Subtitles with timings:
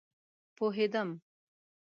[0.57, 1.09] پوهيدم